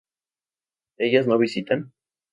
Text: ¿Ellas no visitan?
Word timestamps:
¿Ellas 0.97 1.27
no 1.27 1.37
visitan? 1.37 1.93